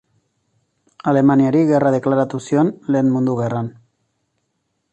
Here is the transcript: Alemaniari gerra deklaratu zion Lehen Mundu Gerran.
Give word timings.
Alemaniari 1.11 1.61
gerra 1.71 1.91
deklaratu 1.97 2.39
zion 2.47 2.71
Lehen 2.95 3.13
Mundu 3.17 3.39
Gerran. 3.43 3.69